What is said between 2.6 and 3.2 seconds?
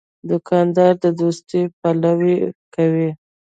کوي.